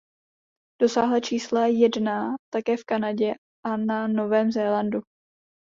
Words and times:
Dosáhla 0.81 1.19
čísla 1.19 1.65
jedna 1.67 2.33
také 2.53 2.77
v 2.77 2.83
Kanadě 2.85 3.33
a 3.65 3.77
na 3.77 4.07
Novém 4.07 4.51
Zélandu. 4.51 4.99